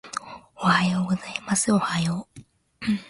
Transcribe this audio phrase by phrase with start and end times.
[0.55, 2.27] おはようございますおはよ
[2.81, 2.91] う